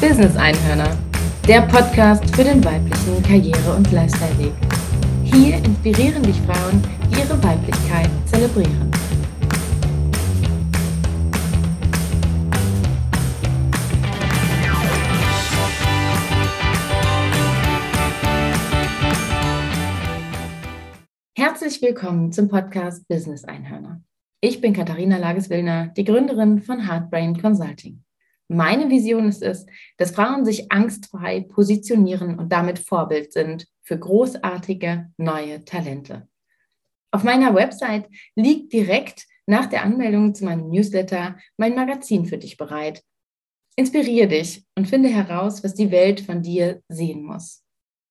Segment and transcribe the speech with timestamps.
[0.00, 0.94] Business Einhörner,
[1.48, 4.52] der Podcast für den weiblichen Karriere- und Lifestyle-Weg.
[5.24, 8.90] Hier inspirieren dich Frauen, die ihre Weiblichkeit zelebrieren.
[21.38, 24.02] Herzlich willkommen zum Podcast Business Einhörner.
[24.42, 28.02] Ich bin Katharina Lages-Willner, die Gründerin von Heartbrain Consulting.
[28.48, 35.10] Meine Vision ist es, dass Frauen sich angstfrei positionieren und damit Vorbild sind für großartige
[35.16, 36.28] neue Talente.
[37.10, 42.56] Auf meiner Website liegt direkt nach der Anmeldung zu meinem Newsletter mein Magazin für dich
[42.56, 43.02] bereit.
[43.74, 47.64] Inspiriere dich und finde heraus, was die Welt von dir sehen muss.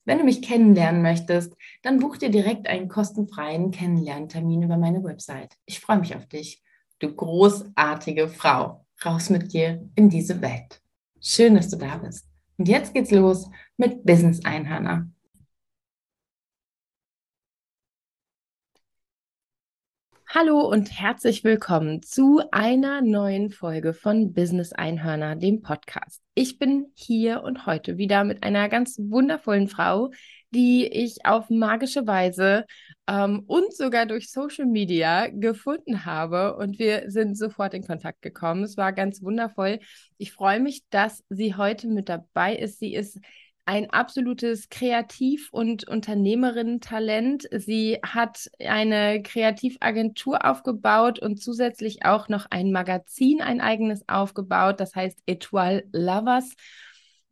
[0.05, 5.55] Wenn du mich kennenlernen möchtest, dann buch dir direkt einen kostenfreien Kennenlerntermin über meine Website.
[5.65, 6.61] Ich freue mich auf dich,
[6.99, 10.81] du großartige Frau raus mit dir in diese Welt.
[11.19, 12.27] Schön, dass du da bist.
[12.57, 15.09] Und jetzt geht's los mit Business Einhörner.
[20.27, 26.21] Hallo und herzlich willkommen zu einer neuen Folge von Business Einhörner, dem Podcast.
[26.33, 30.11] Ich bin hier und heute wieder mit einer ganz wundervollen Frau,
[30.55, 32.65] die ich auf magische Weise
[33.07, 36.55] ähm, und sogar durch Social Media gefunden habe.
[36.55, 38.63] Und wir sind sofort in Kontakt gekommen.
[38.63, 39.79] Es war ganz wundervoll.
[40.17, 42.79] Ich freue mich, dass sie heute mit dabei ist.
[42.79, 43.19] Sie ist
[43.65, 47.49] ein absolutes Kreativ- und Unternehmerinnen-Talent.
[47.51, 54.95] Sie hat eine Kreativagentur aufgebaut und zusätzlich auch noch ein Magazin, ein eigenes aufgebaut, das
[54.95, 56.53] heißt Etoile Lovers.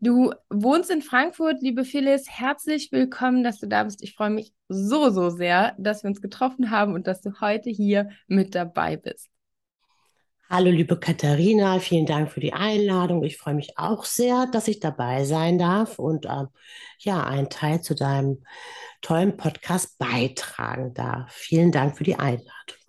[0.04, 2.26] Du wohnst in Frankfurt, liebe Phyllis.
[2.28, 4.04] Herzlich willkommen, dass du da bist.
[4.04, 7.70] Ich freue mich so, so sehr, dass wir uns getroffen haben und dass du heute
[7.70, 9.30] hier mit dabei bist.
[10.50, 13.24] Hallo, liebe Katharina, vielen Dank für die Einladung.
[13.24, 16.48] Ich freue mich auch sehr, dass ich dabei sein darf und äh,
[17.00, 18.44] ja, einen Teil zu deinem
[19.02, 21.32] tollen Podcast beitragen darf.
[21.32, 22.83] Vielen Dank für die Einladung.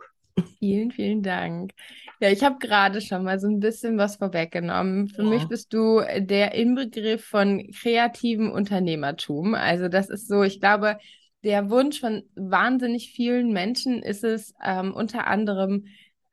[0.58, 1.72] Vielen, vielen Dank.
[2.20, 5.08] Ja, ich habe gerade schon mal so ein bisschen was vorweggenommen.
[5.08, 5.28] Für ja.
[5.28, 9.54] mich bist du der Inbegriff von kreativem Unternehmertum.
[9.54, 10.98] Also das ist so, ich glaube,
[11.44, 15.86] der Wunsch von wahnsinnig vielen Menschen ist es, ähm, unter anderem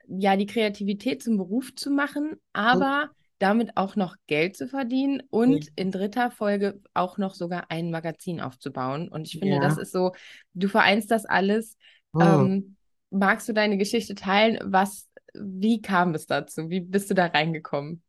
[0.08, 3.16] ja die Kreativität zum Beruf zu machen, aber oh.
[3.40, 5.72] damit auch noch Geld zu verdienen und ja.
[5.76, 9.10] in dritter Folge auch noch sogar ein Magazin aufzubauen.
[9.10, 9.62] Und ich finde, ja.
[9.62, 10.14] das ist so,
[10.54, 11.78] du vereinst das alles.
[12.14, 12.22] Oh.
[12.22, 12.76] Ähm,
[13.12, 14.60] magst du deine Geschichte teilen?
[14.64, 16.70] Was, wie kam es dazu?
[16.70, 18.02] Wie bist du da reingekommen?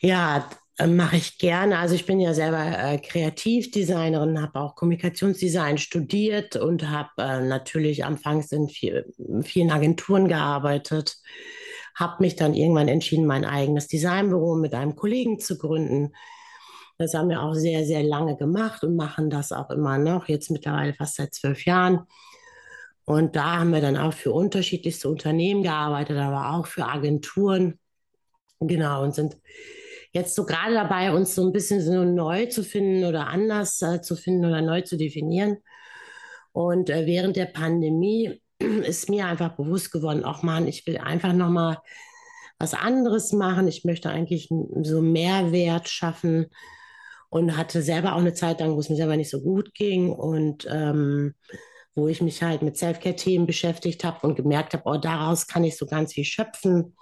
[0.00, 1.78] Ja, äh, mache ich gerne.
[1.78, 8.04] Also ich bin ja selber äh, Kreativdesignerin, habe auch Kommunikationsdesign studiert und habe äh, natürlich
[8.04, 9.12] anfangs in viel,
[9.42, 11.16] vielen Agenturen gearbeitet.
[11.94, 16.12] Habe mich dann irgendwann entschieden, mein eigenes Designbüro mit einem Kollegen zu gründen.
[16.98, 20.50] Das haben wir auch sehr, sehr lange gemacht und machen das auch immer noch, jetzt
[20.50, 22.06] mittlerweile fast seit zwölf Jahren.
[23.06, 27.78] Und da haben wir dann auch für unterschiedlichste Unternehmen gearbeitet, aber auch für Agenturen.
[28.58, 29.38] Genau, und sind
[30.10, 34.00] jetzt so gerade dabei, uns so ein bisschen so neu zu finden oder anders äh,
[34.02, 35.58] zu finden oder neu zu definieren.
[36.50, 41.32] Und äh, während der Pandemie ist mir einfach bewusst geworden, ach man, ich will einfach
[41.32, 41.78] nochmal
[42.58, 43.68] was anderes machen.
[43.68, 44.48] Ich möchte eigentlich
[44.82, 46.46] so Mehrwert schaffen
[47.28, 50.10] und hatte selber auch eine Zeit lang, wo es mir selber nicht so gut ging
[50.10, 51.34] und ähm,
[51.96, 55.78] wo ich mich halt mit Self-Care-Themen beschäftigt habe und gemerkt habe, oh, daraus kann ich
[55.78, 56.94] so ganz viel schöpfen,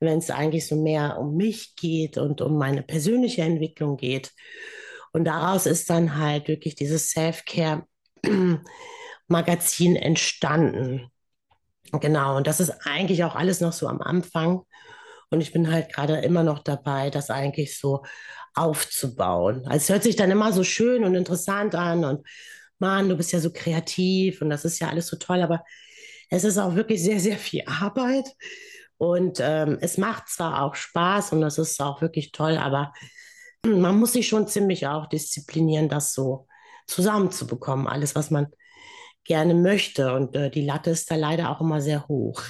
[0.00, 4.32] wenn es eigentlich so mehr um mich geht und um meine persönliche Entwicklung geht.
[5.12, 11.10] Und daraus ist dann halt wirklich dieses Self-Care-Magazin entstanden.
[11.90, 14.60] Genau, und das ist eigentlich auch alles noch so am Anfang.
[15.30, 18.02] Und ich bin halt gerade immer noch dabei, das eigentlich so
[18.54, 19.62] aufzubauen.
[19.64, 22.26] Also es hört sich dann immer so schön und interessant an und
[22.78, 25.64] Mann, du bist ja so kreativ und das ist ja alles so toll, aber
[26.30, 28.26] es ist auch wirklich sehr, sehr viel Arbeit.
[28.98, 32.92] Und ähm, es macht zwar auch Spaß und das ist auch wirklich toll, aber
[33.64, 36.46] man muss sich schon ziemlich auch disziplinieren, das so
[36.86, 38.48] zusammenzubekommen, alles, was man
[39.24, 40.14] gerne möchte.
[40.14, 42.42] Und äh, die Latte ist da leider auch immer sehr hoch.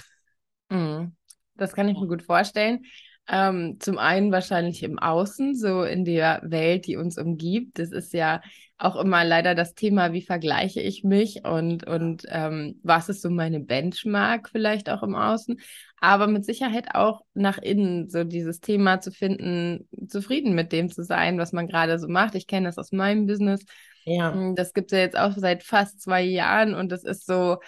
[0.71, 1.09] Mm,
[1.55, 2.85] das kann ich mir gut vorstellen.
[3.31, 7.79] Ähm, zum einen wahrscheinlich im Außen, so in der Welt, die uns umgibt.
[7.79, 8.41] Das ist ja
[8.79, 13.29] auch immer leider das Thema, wie vergleiche ich mich und, und ähm, was ist so
[13.29, 15.61] meine Benchmark vielleicht auch im Außen.
[16.01, 21.03] Aber mit Sicherheit auch nach innen, so dieses Thema zu finden, zufrieden mit dem zu
[21.03, 22.35] sein, was man gerade so macht.
[22.37, 23.65] Ich kenne das aus meinem Business.
[24.05, 24.33] Ja.
[24.33, 27.59] Hm, das gibt es ja jetzt auch seit fast zwei Jahren und das ist so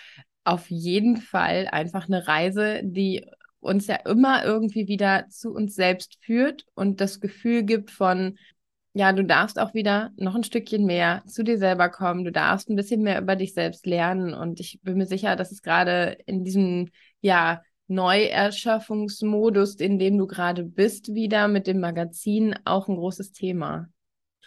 [0.44, 3.26] auf jeden Fall einfach eine Reise, die
[3.60, 8.38] uns ja immer irgendwie wieder zu uns selbst führt und das Gefühl gibt von,
[8.92, 12.24] ja, du darfst auch wieder noch ein Stückchen mehr zu dir selber kommen.
[12.24, 14.34] Du darfst ein bisschen mehr über dich selbst lernen.
[14.34, 16.88] Und ich bin mir sicher, dass es gerade in diesem,
[17.20, 23.88] ja, Neuerschaffungsmodus, in dem du gerade bist, wieder mit dem Magazin auch ein großes Thema.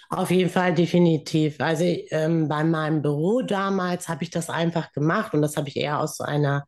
[0.09, 1.59] Auf jeden Fall, definitiv.
[1.59, 5.75] Also ähm, bei meinem Büro damals habe ich das einfach gemacht und das habe ich
[5.75, 6.65] eher aus so einer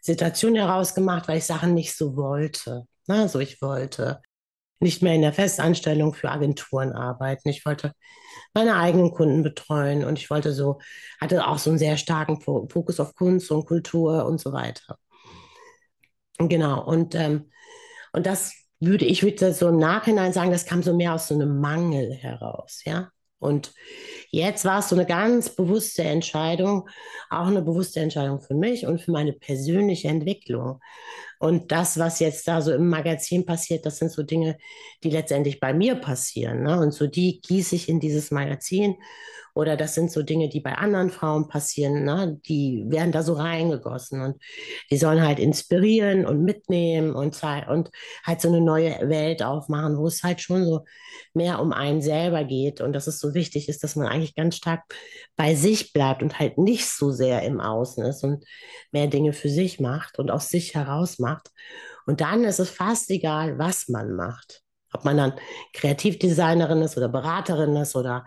[0.00, 2.86] Situation heraus gemacht, weil ich Sachen nicht so wollte.
[3.08, 4.20] Also ich wollte
[4.80, 7.48] nicht mehr in der Festanstellung für Agenturen arbeiten.
[7.48, 7.92] Ich wollte
[8.54, 10.80] meine eigenen Kunden betreuen und ich wollte so,
[11.20, 14.98] hatte auch so einen sehr starken Fokus auf Kunst und Kultur und so weiter.
[16.38, 17.50] Genau, und, ähm,
[18.12, 21.34] und das würde ich würde so im Nachhinein sagen, das kam so mehr aus so
[21.34, 23.10] einem Mangel heraus, ja.
[23.38, 23.74] Und
[24.30, 26.88] jetzt war es so eine ganz bewusste Entscheidung,
[27.28, 30.80] auch eine bewusste Entscheidung für mich und für meine persönliche Entwicklung.
[31.38, 34.56] Und das, was jetzt da so im Magazin passiert, das sind so Dinge,
[35.04, 36.62] die letztendlich bei mir passieren.
[36.62, 36.80] Ne?
[36.80, 38.96] Und so die gieße ich in dieses Magazin
[39.56, 42.38] oder das sind so Dinge, die bei anderen Frauen passieren, ne?
[42.46, 44.36] die werden da so reingegossen und
[44.90, 47.90] die sollen halt inspirieren und mitnehmen und, und
[48.24, 50.84] halt so eine neue Welt aufmachen, wo es halt schon so
[51.32, 54.56] mehr um einen selber geht und dass es so wichtig ist, dass man eigentlich ganz
[54.56, 54.82] stark
[55.36, 58.44] bei sich bleibt und halt nicht so sehr im Außen ist und
[58.92, 61.50] mehr Dinge für sich macht und aus sich heraus macht.
[62.06, 64.65] Und dann ist es fast egal, was man macht.
[64.92, 65.32] Ob man dann
[65.74, 68.24] Kreativdesignerin ist oder Beraterin ist oder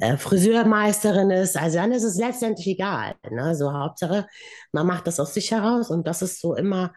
[0.00, 3.14] äh, Friseurmeisterin ist, also dann ist es letztendlich egal.
[3.30, 3.54] Ne?
[3.54, 4.26] So Hauptsache,
[4.72, 6.92] man macht das aus sich heraus und das ist so immer,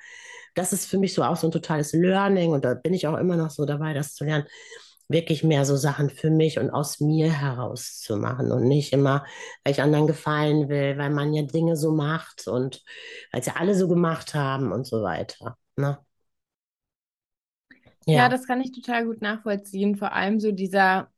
[0.56, 3.18] das ist für mich so auch so ein totales Learning und da bin ich auch
[3.18, 4.46] immer noch so dabei, das zu lernen,
[5.10, 9.26] wirklich mehr so Sachen für mich und aus mir heraus zu machen und nicht immer,
[9.64, 12.84] weil ich anderen gefallen will, weil man ja Dinge so macht und
[13.32, 15.58] weil sie alle so gemacht haben und so weiter.
[15.78, 15.98] Ne?
[18.08, 18.20] Ja.
[18.20, 19.98] ja, das kann ich total gut nachvollziehen.
[19.98, 21.12] Vor allem so dieser,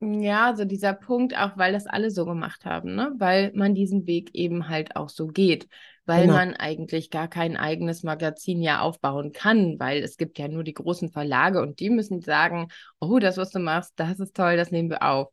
[0.00, 3.12] ja, so dieser Punkt, auch weil das alle so gemacht haben, ne?
[3.18, 5.68] Weil man diesen Weg eben halt auch so geht.
[6.06, 6.34] Weil genau.
[6.34, 10.74] man eigentlich gar kein eigenes Magazin ja aufbauen kann, weil es gibt ja nur die
[10.74, 12.68] großen Verlage und die müssen sagen,
[12.98, 15.28] oh, das, was du machst, das ist toll, das nehmen wir auf.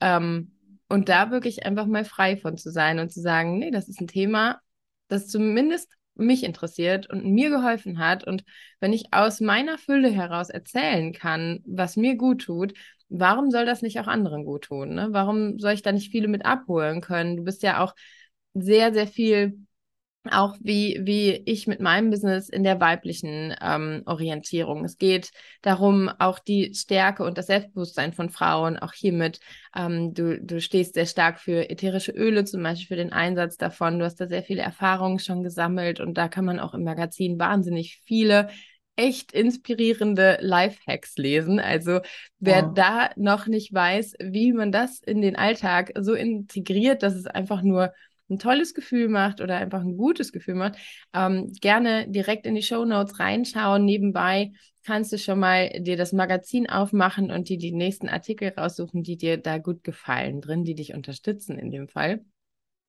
[0.00, 0.52] Ähm,
[0.88, 4.00] und da wirklich einfach mal frei von zu sein und zu sagen, nee, das ist
[4.00, 4.60] ein Thema,
[5.08, 8.24] das zumindest mich interessiert und mir geholfen hat.
[8.26, 8.44] Und
[8.80, 12.74] wenn ich aus meiner Fülle heraus erzählen kann, was mir gut tut,
[13.08, 14.94] warum soll das nicht auch anderen gut tun?
[14.94, 15.08] Ne?
[15.12, 17.36] Warum soll ich da nicht viele mit abholen können?
[17.36, 17.94] Du bist ja auch
[18.54, 19.66] sehr, sehr viel
[20.30, 24.84] auch wie, wie ich mit meinem Business in der weiblichen ähm, Orientierung.
[24.84, 25.32] Es geht
[25.62, 29.40] darum, auch die Stärke und das Selbstbewusstsein von Frauen, auch hiermit.
[29.74, 33.98] Ähm, du, du stehst sehr stark für ätherische Öle, zum Beispiel für den Einsatz davon.
[33.98, 37.38] Du hast da sehr viele Erfahrungen schon gesammelt und da kann man auch im Magazin
[37.38, 38.48] wahnsinnig viele
[38.94, 41.58] echt inspirierende Lifehacks lesen.
[41.58, 42.00] Also
[42.38, 42.72] wer ja.
[42.74, 47.62] da noch nicht weiß, wie man das in den Alltag so integriert, dass es einfach
[47.62, 47.92] nur
[48.32, 50.76] ein tolles Gefühl macht oder einfach ein gutes Gefühl macht,
[51.12, 53.84] ähm, gerne direkt in die Show Notes reinschauen.
[53.84, 54.52] Nebenbei
[54.84, 59.16] kannst du schon mal dir das Magazin aufmachen und dir die nächsten Artikel raussuchen, die
[59.16, 62.24] dir da gut gefallen, drin, die dich unterstützen in dem Fall.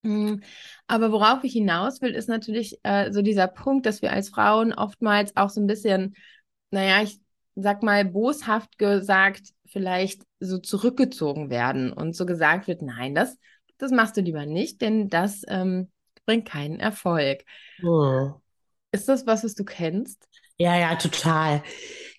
[0.03, 0.41] Mm,
[0.87, 4.73] aber worauf ich hinaus will, ist natürlich äh, so dieser Punkt, dass wir als Frauen
[4.73, 6.15] oftmals auch so ein bisschen,
[6.71, 7.19] naja, ich
[7.55, 13.37] sag mal, boshaft gesagt, vielleicht so zurückgezogen werden und so gesagt wird, nein, das
[13.77, 15.91] das machst du lieber nicht, denn das ähm,
[16.25, 17.43] bringt keinen Erfolg.
[17.83, 18.31] Oh.
[18.91, 20.27] Ist das was, was du kennst?
[20.57, 21.63] Ja, ja, total.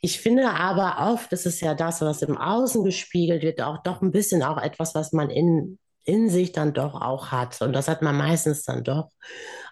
[0.00, 4.02] Ich finde aber oft, das ist ja das, was im Außen gespiegelt wird, auch doch
[4.02, 7.62] ein bisschen auch etwas, was man in, in sich dann doch auch hat.
[7.62, 9.08] Und das hat man meistens dann doch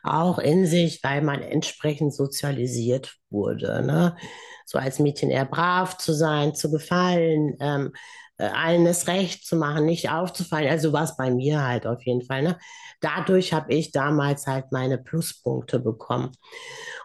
[0.05, 3.83] auch in sich, weil man entsprechend sozialisiert wurde.
[3.85, 4.17] Ne?
[4.65, 7.99] So als Mädchen eher brav zu sein, zu gefallen, ähm, äh,
[8.39, 10.71] allen das Recht zu machen, nicht aufzufallen.
[10.71, 12.43] Also war es bei mir halt auf jeden Fall.
[12.43, 12.59] Ne?
[13.01, 16.33] Dadurch habe ich damals halt meine Pluspunkte bekommen.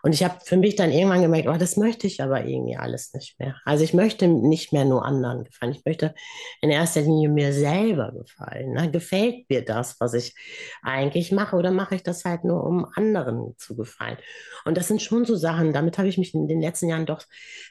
[0.04, 3.14] Und ich habe für mich dann irgendwann gemerkt, oh, das möchte ich aber irgendwie alles
[3.14, 3.56] nicht mehr.
[3.66, 5.74] Also ich möchte nicht mehr nur anderen gefallen.
[5.74, 6.14] Ich möchte
[6.62, 8.74] in erster Linie mir selber gefallen.
[8.74, 8.92] Ne?
[8.92, 10.36] Gefällt mir das, was ich
[10.82, 14.18] eigentlich mache, oder mache ich das halt nur, um anderen zu gefallen?
[14.66, 17.24] Und das sind schon so Sachen, damit habe ich mich in den letzten Jahren doch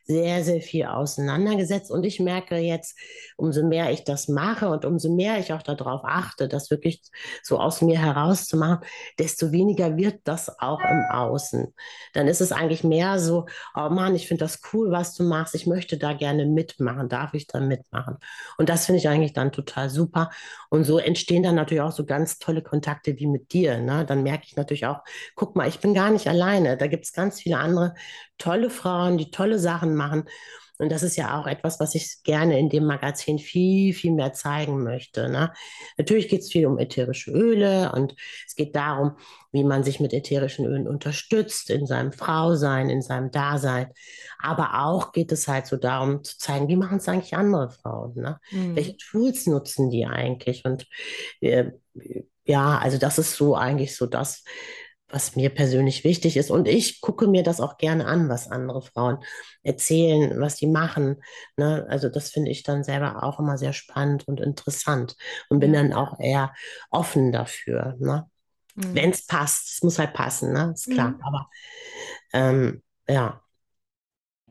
[0.05, 1.91] sehr, sehr viel auseinandergesetzt.
[1.91, 2.99] Und ich merke jetzt,
[3.37, 7.01] um umso mehr ich das mache und umso mehr ich auch darauf achte, das wirklich
[7.43, 8.79] so aus mir herauszumachen,
[9.19, 11.73] desto weniger wird das auch im Außen.
[12.13, 15.55] Dann ist es eigentlich mehr so, oh Mann, ich finde das cool, was du machst,
[15.55, 18.17] ich möchte da gerne mitmachen, darf ich da mitmachen?
[18.59, 20.31] Und das finde ich eigentlich dann total super.
[20.69, 23.79] Und so entstehen dann natürlich auch so ganz tolle Kontakte wie mit dir.
[23.79, 24.05] Ne?
[24.05, 25.01] Dann merke ich natürlich auch,
[25.35, 26.77] guck mal, ich bin gar nicht alleine.
[26.77, 27.95] Da gibt es ganz viele andere
[28.39, 30.25] tolle Frauen, die tolle Sachen machen.
[30.79, 34.33] Und das ist ja auch etwas, was ich gerne in dem Magazin viel, viel mehr
[34.33, 35.29] zeigen möchte.
[35.29, 35.53] Ne?
[35.97, 38.15] Natürlich geht es viel um ätherische Öle und
[38.47, 39.17] es geht darum,
[39.53, 43.89] wie man sich mit ätherischen Ölen unterstützt in seinem Frausein, in seinem Dasein.
[44.39, 48.15] Aber auch geht es halt so darum zu zeigen, wie machen es eigentlich andere Frauen?
[48.15, 48.39] Ne?
[48.51, 48.77] Mhm.
[48.77, 50.65] Welche Tools nutzen die eigentlich?
[50.65, 50.87] Und
[51.41, 51.71] äh,
[52.45, 54.45] ja, also das ist so eigentlich so das,
[55.09, 56.51] was mir persönlich wichtig ist.
[56.51, 59.19] Und ich gucke mir das auch gerne an, was andere Frauen
[59.63, 61.23] erzählen, was sie machen.
[61.57, 61.87] Ne?
[61.89, 65.17] Also das finde ich dann selber auch immer sehr spannend und interessant
[65.49, 66.55] und bin dann auch eher
[66.91, 67.95] offen dafür.
[67.99, 68.29] Ne?
[68.75, 68.95] Mhm.
[68.95, 70.73] Wenn es passt, es muss halt passen, ne?
[70.75, 71.11] ist klar.
[71.11, 71.23] Mhm.
[71.23, 71.51] Aber
[72.33, 73.41] ähm, ja.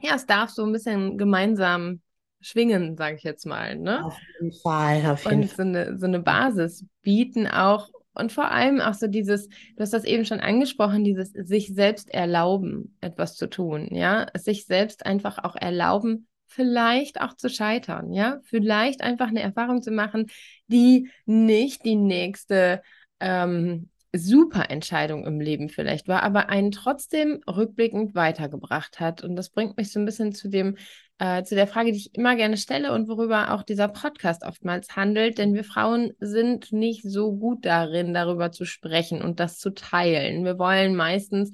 [0.02, 2.02] Ja, es darf so ein bisschen gemeinsam
[2.40, 3.76] schwingen, sage ich jetzt mal.
[3.76, 4.06] Ne?
[4.06, 5.06] Auf jeden Fall.
[5.06, 9.08] Auf jeden und so eine, so eine Basis bieten auch und vor allem auch so
[9.08, 14.28] dieses, du hast das eben schon angesprochen, dieses sich selbst erlauben, etwas zu tun, ja,
[14.36, 19.92] sich selbst einfach auch erlauben, vielleicht auch zu scheitern, ja, vielleicht einfach eine Erfahrung zu
[19.92, 20.28] machen,
[20.68, 22.82] die nicht die nächste
[23.20, 29.24] ähm, super Entscheidung im Leben vielleicht war, aber einen trotzdem rückblickend weitergebracht hat.
[29.24, 30.78] Und das bringt mich so ein bisschen zu dem,
[31.20, 34.96] äh, zu der Frage, die ich immer gerne stelle und worüber auch dieser Podcast oftmals
[34.96, 39.74] handelt, denn wir Frauen sind nicht so gut darin, darüber zu sprechen und das zu
[39.74, 40.44] teilen.
[40.44, 41.52] Wir wollen meistens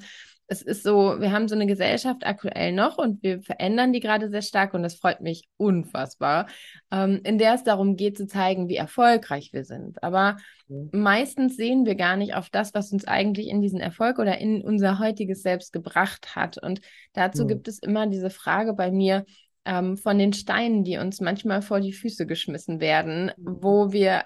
[0.52, 4.30] es ist so, wir haben so eine Gesellschaft aktuell noch und wir verändern die gerade
[4.30, 6.48] sehr stark und das freut mich unfassbar,
[6.92, 10.04] ähm, in der es darum geht zu zeigen, wie erfolgreich wir sind.
[10.04, 10.36] Aber
[10.68, 10.90] mhm.
[10.92, 14.62] meistens sehen wir gar nicht auf das, was uns eigentlich in diesen Erfolg oder in
[14.62, 16.58] unser heutiges Selbst gebracht hat.
[16.62, 16.82] Und
[17.14, 17.48] dazu mhm.
[17.48, 19.24] gibt es immer diese Frage bei mir,
[19.66, 23.58] ähm, von den Steinen, die uns manchmal vor die Füße geschmissen werden, mhm.
[23.62, 24.24] wo wir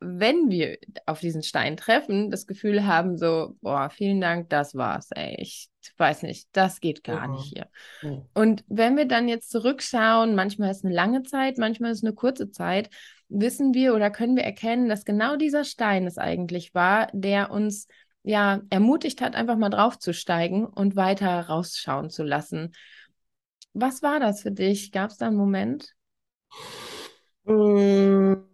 [0.00, 5.10] wenn wir auf diesen Stein treffen, das Gefühl haben, so, boah, vielen Dank, das war's,
[5.10, 5.36] ey.
[5.38, 7.34] Ich weiß nicht, das geht gar mhm.
[7.34, 7.66] nicht hier.
[8.02, 8.22] Mhm.
[8.34, 12.04] Und wenn wir dann jetzt zurückschauen, manchmal ist es eine lange Zeit, manchmal ist es
[12.04, 12.90] eine kurze Zeit,
[13.28, 17.88] wissen wir oder können wir erkennen, dass genau dieser Stein es eigentlich war, der uns
[18.22, 22.72] ja ermutigt hat, einfach mal draufzusteigen und weiter rausschauen zu lassen.
[23.72, 24.92] Was war das für dich?
[24.92, 25.96] Gab es da einen Moment?
[27.46, 28.47] Mhm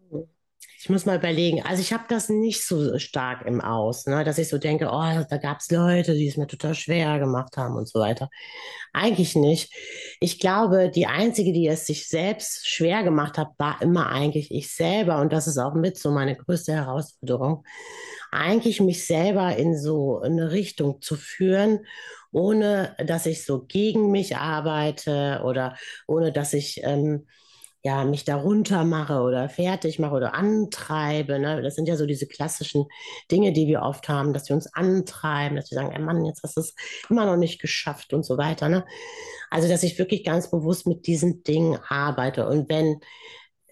[0.84, 1.62] ich muss mal überlegen.
[1.62, 4.22] Also ich habe das nicht so stark im Aus, ne?
[4.22, 7.56] dass ich so denke, oh, da gab es Leute, die es mir total schwer gemacht
[7.56, 8.28] haben und so weiter.
[8.92, 9.72] Eigentlich nicht.
[10.20, 14.74] Ich glaube, die einzige, die es sich selbst schwer gemacht hat, war immer eigentlich ich
[14.74, 15.22] selber.
[15.22, 17.64] Und das ist auch mit so meine größte Herausforderung.
[18.30, 21.86] Eigentlich mich selber in so eine Richtung zu führen,
[22.30, 27.24] ohne dass ich so gegen mich arbeite oder ohne dass ich ähm,
[27.84, 31.38] ja, mich darunter mache oder fertig mache oder antreibe.
[31.38, 31.60] Ne?
[31.60, 32.86] Das sind ja so diese klassischen
[33.30, 36.42] Dinge, die wir oft haben, dass wir uns antreiben, dass wir sagen, ey Mann, jetzt
[36.42, 36.74] hast du es
[37.10, 38.70] immer noch nicht geschafft und so weiter.
[38.70, 38.86] Ne?
[39.50, 42.48] Also, dass ich wirklich ganz bewusst mit diesen Dingen arbeite.
[42.48, 43.00] Und wenn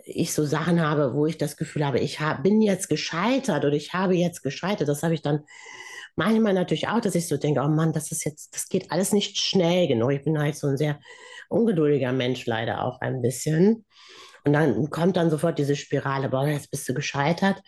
[0.04, 3.74] ich so Sachen habe, wo ich das Gefühl habe, ich hab, bin jetzt gescheitert oder
[3.74, 5.44] ich habe jetzt gescheitert, das habe ich dann
[6.16, 9.12] manchmal natürlich auch, dass ich so denke, oh Mann, das ist jetzt, das geht alles
[9.12, 10.12] nicht schnell genug.
[10.12, 11.00] Ich bin halt so ein sehr
[11.48, 13.84] ungeduldiger Mensch leider auch ein bisschen.
[14.44, 17.62] Und dann kommt dann sofort diese Spirale, boah, jetzt bist du gescheitert.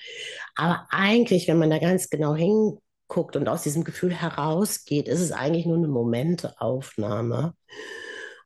[0.57, 5.31] Aber eigentlich, wenn man da ganz genau hinguckt und aus diesem Gefühl herausgeht, ist es
[5.31, 7.55] eigentlich nur eine Momentaufnahme.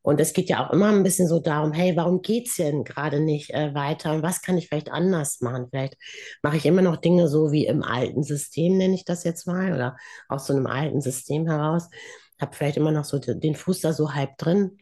[0.09, 2.83] Und es geht ja auch immer ein bisschen so darum, hey, warum geht es denn
[2.83, 5.67] gerade nicht äh, weiter und was kann ich vielleicht anders machen?
[5.69, 5.99] Vielleicht
[6.43, 9.75] mache ich immer noch Dinge so wie im alten System, nenne ich das jetzt mal,
[9.75, 9.99] oder
[10.31, 11.91] aus so einem alten System heraus.
[12.41, 14.79] Habe vielleicht immer noch so den Fuß da so halb drin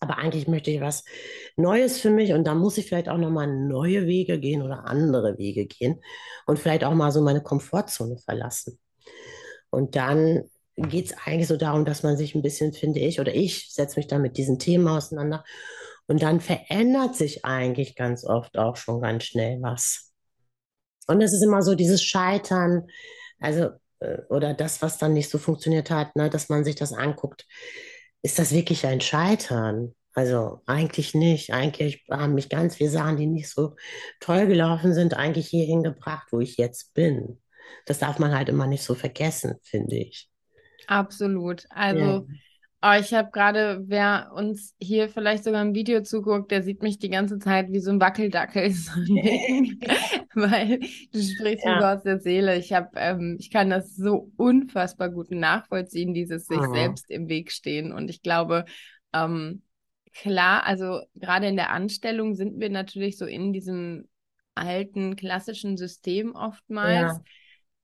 [0.00, 1.04] aber eigentlich möchte ich was
[1.54, 5.38] Neues für mich und da muss ich vielleicht auch nochmal neue Wege gehen oder andere
[5.38, 6.02] Wege gehen
[6.46, 8.80] und vielleicht auch mal so meine Komfortzone verlassen.
[9.70, 10.42] Und dann
[10.76, 13.98] geht es eigentlich so darum, dass man sich ein bisschen, finde ich, oder ich setze
[13.98, 15.44] mich dann mit diesen Themen auseinander
[16.06, 20.12] und dann verändert sich eigentlich ganz oft auch schon ganz schnell was.
[21.06, 22.86] Und es ist immer so dieses Scheitern,
[23.38, 26.92] also äh, oder das, was dann nicht so funktioniert hat, ne, dass man sich das
[26.92, 27.46] anguckt
[28.22, 29.94] ist das wirklich ein Scheitern?
[30.14, 31.52] Also eigentlich nicht.
[31.52, 33.76] Eigentlich haben mich ganz viele Sachen, die nicht so
[34.20, 37.40] toll gelaufen sind, eigentlich hierhin gebracht, wo ich jetzt bin.
[37.86, 40.30] Das darf man halt immer nicht so vergessen, finde ich.
[40.86, 41.66] Absolut.
[41.70, 42.24] Also ja.
[42.84, 46.98] Oh, ich habe gerade, wer uns hier vielleicht sogar im Video zuguckt, der sieht mich
[46.98, 48.90] die ganze Zeit wie so ein Wackeldackel, so
[50.34, 50.80] weil
[51.12, 51.76] du sprichst ja.
[51.76, 52.58] mir aus der Seele.
[52.58, 56.74] Ich habe, ähm, ich kann das so unfassbar gut nachvollziehen, dieses sich mhm.
[56.74, 57.92] selbst im Weg stehen.
[57.92, 58.64] Und ich glaube,
[59.12, 59.62] ähm,
[60.12, 64.08] klar, also gerade in der Anstellung sind wir natürlich so in diesem
[64.56, 67.16] alten klassischen System oftmals.
[67.16, 67.24] Ja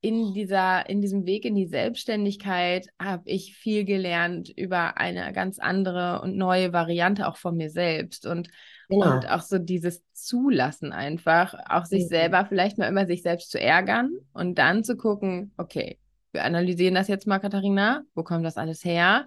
[0.01, 5.59] in dieser, in diesem Weg in die Selbstständigkeit habe ich viel gelernt über eine ganz
[5.59, 8.49] andere und neue Variante auch von mir selbst und,
[8.89, 9.17] genau.
[9.17, 12.09] und auch so dieses Zulassen einfach, auch sich mhm.
[12.09, 15.99] selber vielleicht mal immer sich selbst zu ärgern und dann zu gucken, okay,
[16.31, 19.25] wir analysieren das jetzt mal, Katharina, wo kommt das alles her?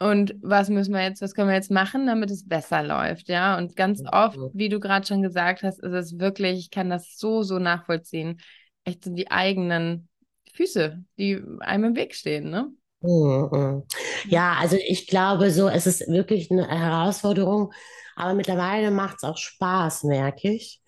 [0.00, 3.56] Und was müssen wir jetzt, was können wir jetzt machen, damit es besser läuft, ja?
[3.56, 7.16] Und ganz oft, wie du gerade schon gesagt hast, ist es wirklich, ich kann das
[7.16, 8.40] so, so nachvollziehen
[8.84, 10.08] echt so die eigenen
[10.52, 12.72] Füße, die einem im Weg stehen, ne?
[13.00, 13.82] Mhm.
[14.28, 17.72] Ja, also ich glaube so, es ist wirklich eine Herausforderung,
[18.14, 20.80] aber mittlerweile macht es auch Spaß, merke ich,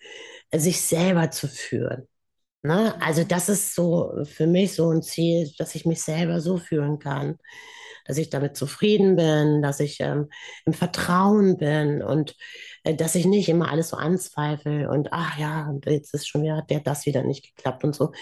[0.52, 2.06] sich selber zu führen.
[2.62, 2.94] Ne?
[3.02, 6.98] Also das ist so für mich so ein Ziel, dass ich mich selber so führen
[6.98, 7.38] kann,
[8.04, 10.28] dass ich damit zufrieden bin, dass ich ähm,
[10.64, 12.36] im Vertrauen bin und
[12.84, 16.62] äh, dass ich nicht immer alles so anzweifle und ach ja, jetzt ist schon wieder,
[16.62, 18.12] der das wieder nicht geklappt und so.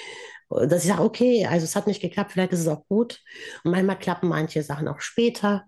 [0.48, 3.20] Dass ich sage, okay, also es hat nicht geklappt, vielleicht ist es auch gut.
[3.64, 5.64] Und manchmal klappen manche Sachen auch später.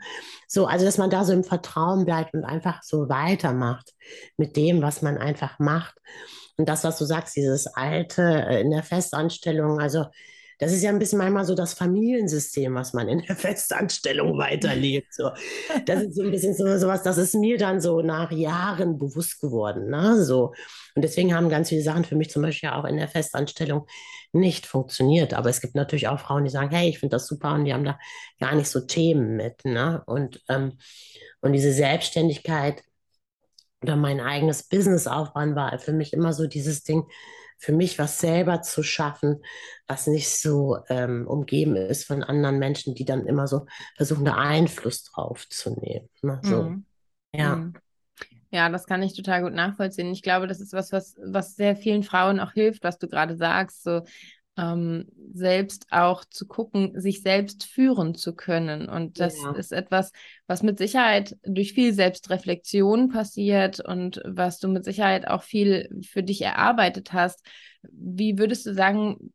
[0.47, 3.93] So, also dass man da so im Vertrauen bleibt und einfach so weitermacht
[4.37, 5.95] mit dem, was man einfach macht.
[6.57, 10.05] Und das, was du sagst, dieses alte äh, in der Festanstellung, also
[10.59, 15.13] das ist ja ein bisschen manchmal so das Familiensystem, was man in der Festanstellung weiterlebt.
[15.13, 15.31] So.
[15.87, 19.41] Das ist so ein bisschen so sowas, das ist mir dann so nach Jahren bewusst
[19.41, 19.91] geworden.
[19.91, 20.23] Ne?
[20.25, 20.53] So.
[20.95, 23.87] Und deswegen haben ganz viele Sachen für mich zum Beispiel auch in der Festanstellung
[24.33, 25.35] nicht funktioniert.
[25.35, 27.75] Aber es gibt natürlich auch Frauen, die sagen, hey, ich finde das super und die
[27.75, 27.99] haben da
[28.41, 29.65] gar nicht so Themen mit.
[29.65, 30.03] Ne?
[30.07, 30.79] Und, ähm,
[31.41, 32.83] und diese Selbstständigkeit
[33.83, 37.05] oder mein eigenes Business aufbauen war für mich immer so dieses Ding,
[37.65, 39.43] für mich was selber zu schaffen,
[39.87, 43.67] was nicht so ähm, umgeben ist von anderen Menschen, die dann immer so
[43.97, 46.09] versuchen, da Einfluss drauf zu nehmen.
[46.23, 46.41] Ne?
[46.43, 46.57] So.
[46.57, 46.85] Mhm.
[47.35, 47.55] Ja.
[47.57, 47.75] Mhm.
[48.51, 50.13] Ja, das kann ich total gut nachvollziehen.
[50.13, 53.37] Ich glaube, das ist was, was, was sehr vielen Frauen auch hilft, was du gerade
[53.37, 53.83] sagst.
[53.83, 54.03] So,
[54.57, 58.89] ähm, selbst auch zu gucken, sich selbst führen zu können.
[58.89, 59.53] Und das ja.
[59.53, 60.13] ist etwas,
[60.47, 66.23] was mit Sicherheit durch viel Selbstreflexion passiert und was du mit Sicherheit auch viel für
[66.23, 67.45] dich erarbeitet hast.
[67.83, 69.33] Wie würdest du sagen,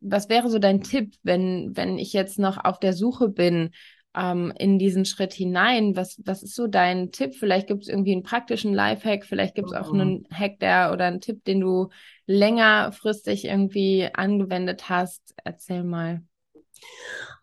[0.00, 3.70] was wäre so dein Tipp, wenn, wenn ich jetzt noch auf der Suche bin
[4.14, 5.96] ähm, in diesen Schritt hinein?
[5.96, 7.34] Was, was ist so dein Tipp?
[7.34, 10.00] Vielleicht gibt es irgendwie einen praktischen Lifehack, vielleicht gibt es auch mhm.
[10.00, 11.88] einen Hack, der oder einen Tipp, den du
[12.26, 15.34] längerfristig irgendwie angewendet hast.
[15.44, 16.22] Erzähl mal.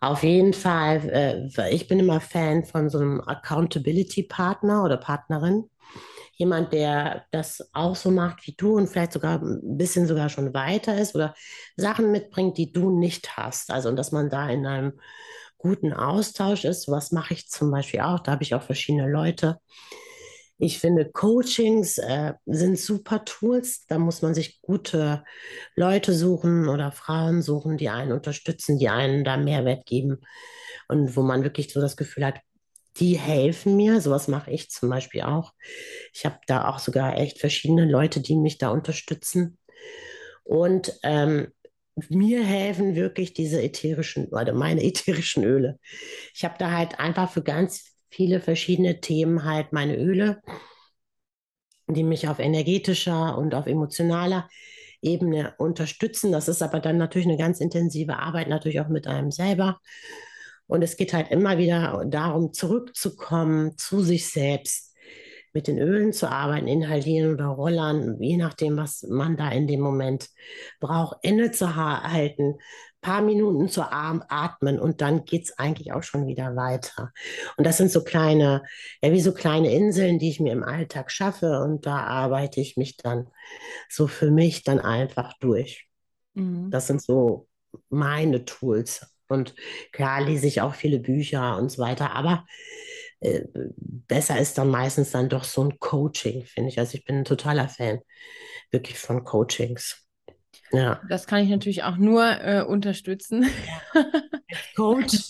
[0.02, 5.70] Auf jeden Fall, äh, ich bin immer Fan von so einem Accountability-Partner oder Partnerin.
[6.34, 10.54] Jemand, der das auch so macht wie du und vielleicht sogar ein bisschen sogar schon
[10.54, 11.34] weiter ist oder
[11.76, 13.72] Sachen mitbringt, die du nicht hast.
[13.72, 14.94] Also, und dass man da in einem
[15.60, 16.88] guten Austausch ist.
[16.88, 18.20] Was mache ich zum Beispiel auch?
[18.20, 19.60] Da habe ich auch verschiedene Leute.
[20.58, 23.86] Ich finde, Coachings äh, sind super Tools.
[23.88, 25.24] Da muss man sich gute
[25.76, 30.18] Leute suchen oder Frauen suchen, die einen unterstützen, die einen da Mehrwert geben
[30.90, 32.40] und wo man wirklich so das Gefühl hat,
[32.98, 34.02] die helfen mir.
[34.02, 35.54] Sowas mache ich zum Beispiel auch.
[36.14, 39.58] Ich habe da auch sogar echt verschiedene Leute, die mich da unterstützen.
[40.44, 41.54] Und ähm,
[42.10, 45.80] mir helfen wirklich diese ätherischen, oder meine ätherischen Öle.
[46.34, 50.42] Ich habe da halt einfach für ganz viele verschiedene Themen halt meine Öle,
[51.88, 54.48] die mich auf energetischer und auf emotionaler
[55.02, 56.32] Ebene unterstützen.
[56.32, 59.80] Das ist aber dann natürlich eine ganz intensive Arbeit, natürlich auch mit einem selber.
[60.68, 64.89] Und es geht halt immer wieder darum, zurückzukommen zu sich selbst,
[65.54, 69.82] mit den Ölen zu arbeiten, inhalieren oder rollern, je nachdem, was man da in dem
[69.82, 70.30] Moment
[70.80, 72.56] braucht, inne zu halten,
[73.02, 77.12] paar Minuten zu atmen und dann geht es eigentlich auch schon wieder weiter.
[77.58, 78.64] Und das sind so kleine,
[79.02, 82.76] ja, wie so kleine Inseln, die ich mir im Alltag schaffe und da arbeite ich
[82.78, 83.28] mich dann
[83.90, 85.88] so für mich dann einfach durch.
[86.34, 86.72] Mhm.
[86.72, 87.48] Das sind so
[87.90, 89.06] meine Tools.
[89.28, 89.56] Und
[89.92, 92.46] klar lese ich auch viele Bücher und so weiter, aber
[93.22, 93.42] äh,
[94.08, 96.80] besser ist dann meistens dann doch so ein Coaching, finde ich.
[96.80, 98.00] Also ich bin ein totaler Fan
[98.72, 100.06] wirklich von Coachings.
[100.72, 101.02] Ja.
[101.10, 103.48] Das kann ich natürlich auch nur äh, unterstützen.
[104.76, 105.30] Coach.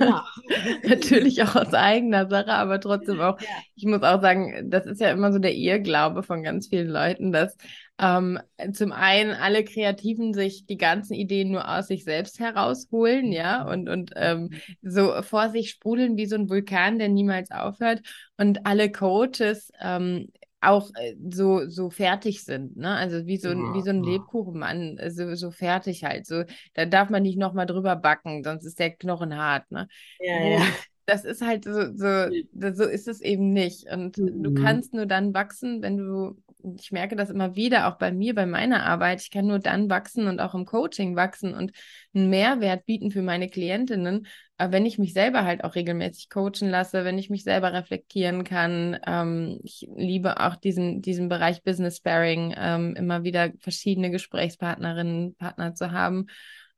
[0.00, 0.24] ja.
[0.82, 3.38] natürlich auch aus eigener Sache, aber trotzdem auch,
[3.74, 7.32] ich muss auch sagen, das ist ja immer so der Irrglaube von ganz vielen Leuten,
[7.32, 7.56] dass
[7.98, 8.40] ähm,
[8.72, 13.88] zum einen alle Kreativen sich die ganzen Ideen nur aus sich selbst herausholen, ja, und,
[13.88, 14.50] und ähm,
[14.82, 18.00] so vor sich sprudeln wie so ein Vulkan, der niemals aufhört.
[18.36, 20.28] Und alle Coaches ähm,
[20.60, 22.90] auch äh, so, so fertig sind, ne?
[22.94, 26.26] Also wie so, ein, wie so ein Lebkuchenmann, so, so fertig halt.
[26.26, 29.88] So, da darf man nicht nochmal drüber backen, sonst ist der Knochen hart, ne?
[30.18, 30.66] Ja, Wo, ja.
[31.06, 32.30] Das ist halt so, so,
[32.72, 33.92] so ist es eben nicht.
[33.92, 34.42] Und mhm.
[34.42, 36.42] du kannst nur dann wachsen, wenn du
[36.78, 39.20] ich merke das immer wieder, auch bei mir, bei meiner Arbeit.
[39.20, 41.72] Ich kann nur dann wachsen und auch im Coaching wachsen und
[42.14, 44.26] einen Mehrwert bieten für meine Klientinnen,
[44.58, 48.44] äh, wenn ich mich selber halt auch regelmäßig coachen lasse, wenn ich mich selber reflektieren
[48.44, 48.98] kann.
[49.06, 55.74] Ähm, ich liebe auch diesen, diesen Bereich Business Sparing, ähm, immer wieder verschiedene Gesprächspartnerinnen, Partner
[55.74, 56.26] zu haben.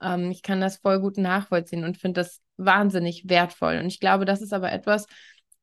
[0.02, 3.78] Ähm, ich kann das voll gut nachvollziehen und finde das wahnsinnig wertvoll.
[3.78, 5.06] Und ich glaube, das ist aber etwas,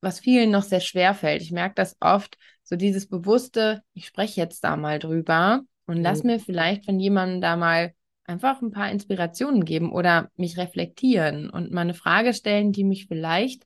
[0.03, 1.41] was vielen noch sehr schwer fällt.
[1.41, 6.03] Ich merke das oft, so dieses bewusste, ich spreche jetzt da mal drüber und mhm.
[6.03, 7.93] lass mir vielleicht von jemandem da mal
[8.25, 13.07] einfach ein paar Inspirationen geben oder mich reflektieren und mal eine Frage stellen, die mich
[13.07, 13.63] vielleicht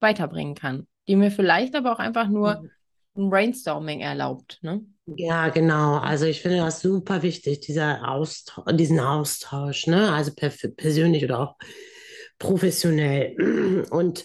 [0.00, 2.62] weiterbringen kann, die mir vielleicht aber auch einfach nur
[3.14, 3.24] mhm.
[3.24, 4.58] ein Brainstorming erlaubt.
[4.62, 4.84] Ne?
[5.06, 5.96] Ja, genau.
[5.96, 10.12] Also ich finde das super wichtig, dieser Austausch, diesen Austausch, ne?
[10.12, 10.32] Also
[10.76, 11.56] persönlich oder auch
[12.38, 13.86] professionell.
[13.90, 14.24] Und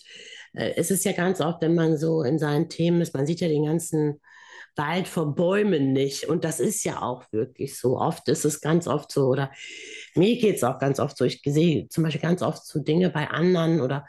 [0.59, 3.47] es ist ja ganz oft, wenn man so in seinen Themen ist, man sieht ja
[3.47, 4.19] den ganzen
[4.75, 6.25] Wald vor Bäumen nicht.
[6.25, 7.97] Und das ist ja auch wirklich so.
[7.97, 9.51] Oft ist es ganz oft so, oder
[10.15, 11.25] mir geht es auch ganz oft so.
[11.25, 14.05] Ich sehe zum Beispiel ganz oft so Dinge bei anderen oder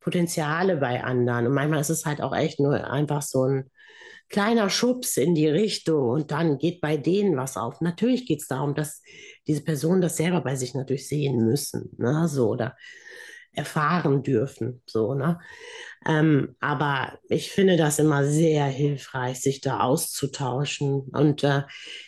[0.00, 1.46] Potenziale bei anderen.
[1.46, 3.70] Und manchmal ist es halt auch echt nur einfach so ein
[4.28, 7.80] kleiner Schubs in die Richtung und dann geht bei denen was auf.
[7.80, 9.02] Natürlich geht es darum, dass
[9.46, 11.90] diese Personen das selber bei sich natürlich sehen müssen.
[11.98, 12.26] Ne?
[12.28, 12.74] So, oder
[13.54, 14.82] erfahren dürfen.
[14.86, 15.40] So, ne?
[16.06, 21.62] Ähm, aber ich finde das immer sehr hilfreich, sich da auszutauschen und äh,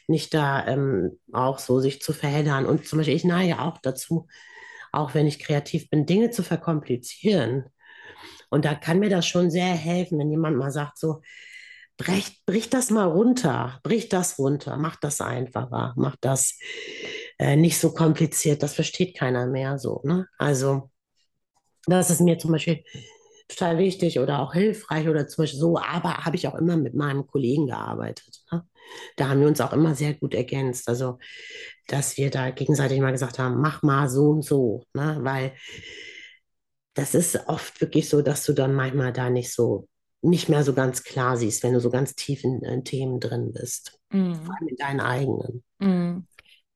[0.08, 2.66] nicht da ähm, auch so sich zu verheddern.
[2.66, 4.26] Und zum Beispiel, ich neige auch dazu,
[4.92, 7.66] auch wenn ich kreativ bin, Dinge zu verkomplizieren.
[8.50, 11.20] Und da kann mir das schon sehr helfen, wenn jemand mal sagt, so,
[11.96, 16.58] brech, brich das mal runter, brich das runter, mach das einfacher, mach das
[17.38, 20.00] äh, nicht so kompliziert, das versteht keiner mehr so.
[20.04, 20.26] Ne?
[20.38, 20.90] Also
[21.86, 22.84] das ist mir zum Beispiel
[23.48, 26.94] total wichtig oder auch hilfreich oder zum Beispiel so, aber habe ich auch immer mit
[26.94, 28.42] meinem Kollegen gearbeitet.
[28.50, 28.66] Ne?
[29.16, 30.88] Da haben wir uns auch immer sehr gut ergänzt.
[30.88, 31.18] Also,
[31.86, 35.18] dass wir da gegenseitig mal gesagt haben, mach mal so und so, ne?
[35.20, 35.52] weil
[36.94, 39.88] das ist oft wirklich so, dass du dann manchmal da nicht so,
[40.22, 43.52] nicht mehr so ganz klar siehst, wenn du so ganz tief in, in Themen drin
[43.52, 43.98] bist.
[44.10, 44.34] Mm.
[44.34, 45.64] Vor allem in deinen eigenen.
[45.80, 46.26] Mm.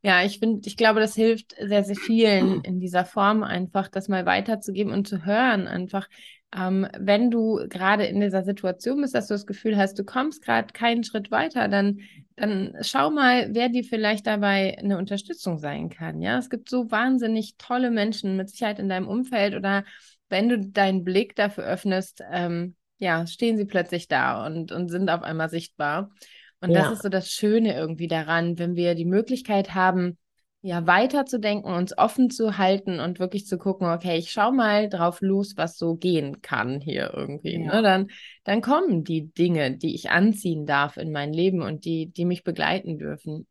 [0.02, 4.08] Ja, ich finde, ich glaube, das hilft sehr, sehr vielen in dieser Form einfach, das
[4.08, 5.66] mal weiterzugeben und zu hören.
[5.66, 6.08] Einfach,
[6.56, 10.42] ähm, wenn du gerade in dieser Situation bist, dass du das Gefühl hast, du kommst
[10.42, 11.98] gerade keinen Schritt weiter, dann,
[12.36, 16.22] dann schau mal, wer dir vielleicht dabei eine Unterstützung sein kann.
[16.22, 19.84] Ja, es gibt so wahnsinnig tolle Menschen mit Sicherheit in deinem Umfeld oder
[20.28, 25.10] wenn du deinen Blick dafür öffnest, ähm, ja, stehen sie plötzlich da und, und sind
[25.10, 26.10] auf einmal sichtbar.
[26.60, 26.82] Und ja.
[26.82, 30.18] das ist so das Schöne irgendwie daran, wenn wir die Möglichkeit haben,
[30.60, 35.20] ja, weiterzudenken, uns offen zu halten und wirklich zu gucken, okay, ich schau mal drauf
[35.20, 37.62] los, was so gehen kann hier irgendwie.
[37.62, 37.76] Ja.
[37.76, 37.82] Ne?
[37.82, 38.08] Dann,
[38.42, 42.42] dann kommen die Dinge, die ich anziehen darf in mein Leben und die, die mich
[42.42, 43.46] begleiten dürfen.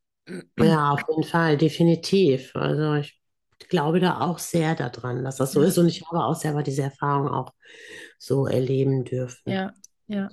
[0.60, 2.54] Ja, auf jeden Fall, definitiv.
[2.56, 3.18] Also ich
[3.70, 6.84] glaube da auch sehr daran, dass das so ist und ich habe auch selber diese
[6.84, 7.54] Erfahrung auch
[8.18, 9.50] so erleben dürfen.
[9.50, 9.72] Ja,
[10.08, 10.30] ja,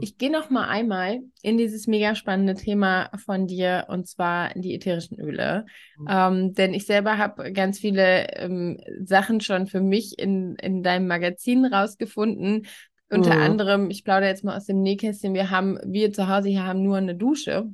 [0.00, 4.74] ich gehe noch mal einmal in dieses mega spannende Thema von dir und zwar die
[4.74, 5.66] ätherischen Öle,
[5.98, 6.06] mhm.
[6.08, 11.06] ähm, denn ich selber habe ganz viele ähm, Sachen schon für mich in, in deinem
[11.06, 12.66] Magazin rausgefunden.
[13.10, 13.42] Unter mhm.
[13.42, 16.82] anderem, ich plaudere jetzt mal aus dem Nähkästchen, wir haben, wir zu Hause hier haben
[16.82, 17.68] nur eine Dusche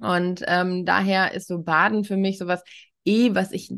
[0.00, 2.62] und ähm, daher ist so Baden für mich sowas
[3.04, 3.72] eh, was ich,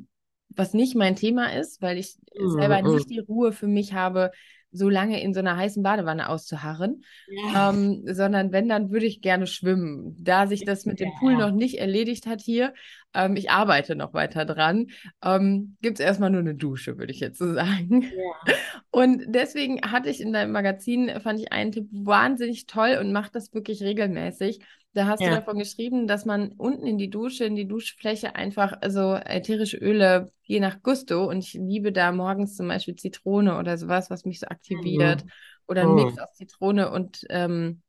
[0.48, 2.50] was nicht mein Thema ist, weil ich mhm.
[2.50, 4.30] selber nicht die Ruhe für mich habe,
[4.72, 7.70] so lange in so einer heißen Badewanne auszuharren, ja.
[7.70, 10.16] ähm, sondern wenn, dann würde ich gerne schwimmen.
[10.18, 12.72] Da sich das mit dem Pool noch nicht erledigt hat hier,
[13.14, 14.88] ähm, ich arbeite noch weiter dran,
[15.24, 18.02] ähm, gibt es erstmal nur eine Dusche, würde ich jetzt so sagen.
[18.02, 18.54] Ja.
[18.90, 23.30] Und deswegen hatte ich in deinem Magazin, fand ich einen Tipp wahnsinnig toll und mache
[23.32, 24.60] das wirklich regelmäßig.
[24.94, 25.30] Da hast ja.
[25.30, 29.78] du davon geschrieben, dass man unten in die Dusche, in die Duschfläche einfach so ätherische
[29.78, 34.26] Öle, je nach Gusto, und ich liebe da morgens zum Beispiel Zitrone oder sowas, was
[34.26, 35.30] mich so aktiviert, mhm.
[35.66, 36.22] oder ein Mix oh.
[36.22, 37.80] aus Zitrone und ähm,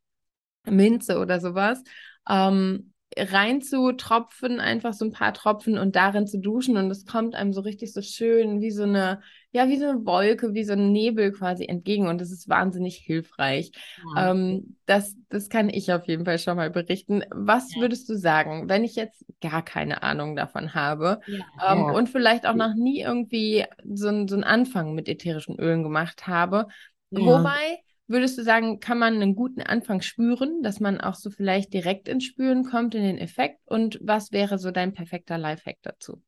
[0.65, 1.83] Minze oder sowas,
[2.29, 7.05] ähm, rein zu tropfen, einfach so ein paar Tropfen und darin zu duschen und es
[7.05, 9.21] kommt einem so richtig so schön wie so eine
[9.55, 12.97] ja, wie so eine Wolke, wie so ein Nebel quasi entgegen und das ist wahnsinnig
[12.97, 13.71] hilfreich.
[14.15, 14.31] Ja.
[14.31, 17.21] Ähm, das, das kann ich auf jeden Fall schon mal berichten.
[17.29, 17.81] Was Ja.
[17.81, 21.35] würdest du sagen, wenn ich jetzt gar keine Ahnung davon habe Ja.
[21.71, 21.91] ähm, Ja.
[21.91, 26.25] und vielleicht auch noch nie irgendwie so, ein- so einen Anfang mit ätherischen Ölen gemacht
[26.25, 26.65] habe?
[27.11, 27.19] Ja.
[27.19, 31.73] Wobei würdest du sagen, kann man einen guten Anfang spüren, dass man auch so vielleicht
[31.73, 33.59] direkt ins Spüren kommt, in den Effekt?
[33.65, 36.21] Und was wäre so dein perfekter Lifehack dazu?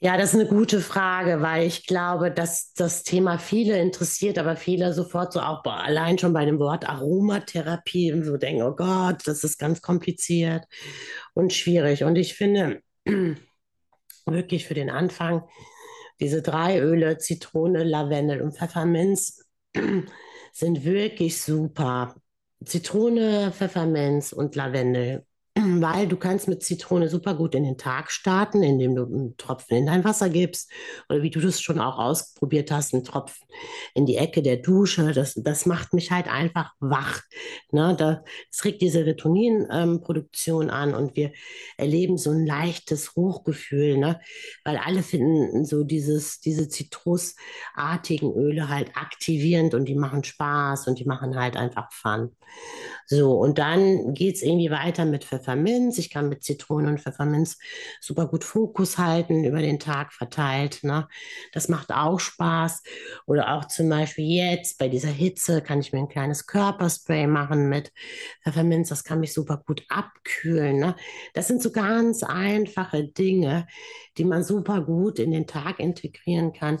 [0.00, 4.54] Ja, das ist eine gute Frage, weil ich glaube, dass das Thema viele interessiert, aber
[4.54, 9.42] viele sofort so auch allein schon bei dem Wort Aromatherapie so denken, oh Gott, das
[9.42, 10.64] ist ganz kompliziert
[11.34, 12.04] und schwierig.
[12.04, 12.80] Und ich finde
[14.26, 15.42] wirklich für den Anfang
[16.20, 19.47] diese drei Öle, Zitrone, Lavendel und Pfefferminz,
[20.52, 22.14] sind wirklich super.
[22.64, 25.26] Zitrone, Pfefferminz und Lavendel
[25.80, 29.76] weil du kannst mit Zitrone super gut in den Tag starten, indem du einen Tropfen
[29.76, 30.70] in dein Wasser gibst
[31.08, 33.46] oder wie du das schon auch ausprobiert hast, einen Tropfen
[33.94, 35.12] in die Ecke der Dusche.
[35.12, 37.22] Das, das macht mich halt einfach wach.
[37.70, 37.94] Ne?
[37.98, 41.32] Da, das regt die Serotoninproduktion an und wir
[41.76, 44.20] erleben so ein leichtes Hochgefühl, ne?
[44.64, 50.98] weil alle finden so dieses, diese zitrusartigen Öle halt aktivierend und die machen Spaß und
[50.98, 52.36] die machen halt einfach Fun.
[53.10, 55.96] So, und dann geht es irgendwie weiter mit Pfefferminz.
[55.96, 57.56] Ich kann mit Zitrone und Pfefferminz
[58.02, 60.80] super gut Fokus halten, über den Tag verteilt.
[60.82, 61.08] Ne?
[61.52, 62.82] Das macht auch Spaß.
[63.24, 67.70] Oder auch zum Beispiel jetzt bei dieser Hitze kann ich mir ein kleines Körperspray machen
[67.70, 67.92] mit
[68.42, 68.90] Pfefferminz.
[68.90, 70.78] Das kann mich super gut abkühlen.
[70.78, 70.94] Ne?
[71.32, 73.66] Das sind so ganz einfache Dinge,
[74.18, 76.78] die man super gut in den Tag integrieren kann.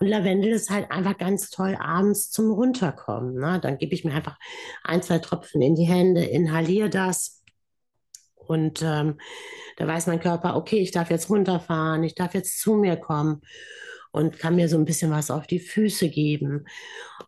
[0.00, 3.36] Und Lavendel ist halt einfach ganz toll abends zum Runterkommen.
[3.36, 3.58] Ne?
[3.58, 4.36] Dann gebe ich mir einfach
[4.84, 7.42] ein, zwei Tropfen in die Hände, inhaliere das.
[8.34, 9.18] Und ähm,
[9.76, 13.40] da weiß mein Körper, okay, ich darf jetzt runterfahren, ich darf jetzt zu mir kommen
[14.12, 16.66] und kann mir so ein bisschen was auf die Füße geben.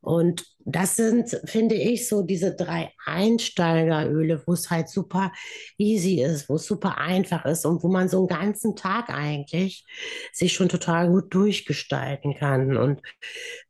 [0.00, 5.32] Und das sind, finde ich, so diese drei Einsteigeröle, wo es halt super
[5.78, 9.86] easy ist, wo es super einfach ist und wo man so einen ganzen Tag eigentlich
[10.32, 12.76] sich schon total gut durchgestalten kann.
[12.76, 13.00] Und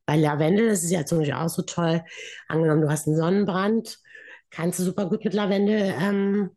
[0.07, 2.03] bei Lavendel ist es ja zum Beispiel auch so toll,
[2.48, 3.98] angenommen, du hast einen Sonnenbrand,
[4.55, 6.51] kannst du super gut mit Lavendel ähm,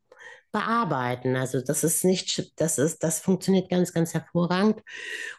[0.57, 1.35] bearbeiten.
[1.35, 4.81] Also das ist nicht, das ist, das funktioniert ganz, ganz hervorragend.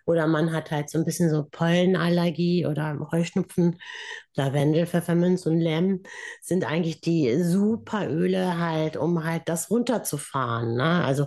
[0.07, 3.81] Oder man hat halt so ein bisschen so Pollenallergie oder Heuschnupfen.
[4.35, 6.05] Lavendel, Pfefferminz und Lemm
[6.41, 10.77] sind eigentlich die super Öle halt, um halt das runterzufahren.
[10.77, 11.05] Ne?
[11.05, 11.27] Also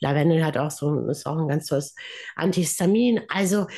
[0.00, 1.94] Lavendel hat auch so, ist auch ein ganz tolles
[2.34, 3.20] Antihistamin.
[3.28, 3.68] Also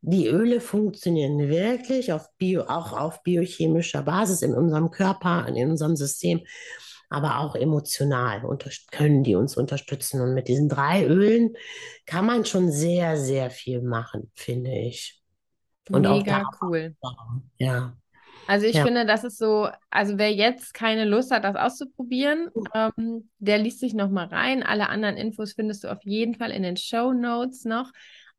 [0.00, 5.96] die Öle funktionieren wirklich auf Bio, auch auf biochemischer Basis in unserem Körper, in unserem
[5.96, 6.40] System
[7.10, 8.42] aber auch emotional
[8.92, 10.20] können die uns unterstützen.
[10.22, 11.56] Und mit diesen drei Ölen
[12.06, 15.22] kann man schon sehr, sehr viel machen, finde ich.
[15.90, 16.94] Und auch Mega da, cool.
[17.58, 17.96] ja.
[18.46, 18.82] Also ich Ja.
[18.82, 23.78] finde, das ist so, also wer jetzt keine Lust hat, das auszuprobieren, ähm, der liest
[23.78, 24.64] sich noch mal rein.
[24.64, 27.92] Alle anderen Infos findest du auf jeden Fall in den Show Notes noch,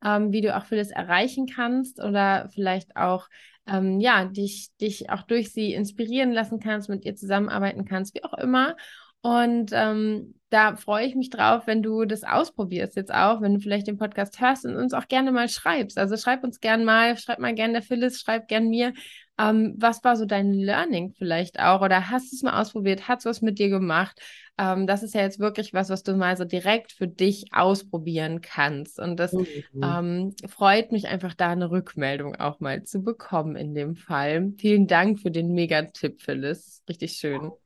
[0.03, 3.27] ähm, wie du auch vieles erreichen kannst oder vielleicht auch
[3.67, 8.23] ähm, ja dich dich auch durch sie inspirieren lassen kannst, mit ihr zusammenarbeiten kannst, wie
[8.23, 8.75] auch immer.
[9.21, 13.59] Und ähm, da freue ich mich drauf, wenn du das ausprobierst jetzt auch, wenn du
[13.59, 15.97] vielleicht den Podcast hörst und uns auch gerne mal schreibst.
[15.97, 18.93] Also schreib uns gern mal, schreib mal gerne der Phyllis, schreib gern mir.
[19.39, 21.81] Ähm, was war so dein Learning vielleicht auch?
[21.81, 23.07] Oder hast du es mal ausprobiert?
[23.07, 24.19] Hat es was mit dir gemacht?
[24.57, 28.41] Ähm, das ist ja jetzt wirklich was, was du mal so direkt für dich ausprobieren
[28.41, 28.99] kannst.
[28.99, 29.61] Und das Mhm.
[29.81, 34.53] ähm, freut mich einfach, da eine Rückmeldung auch mal zu bekommen in dem Fall.
[34.59, 36.83] Vielen Dank für den Mega-Tipp, Phyllis.
[36.87, 37.57] Richtig schön.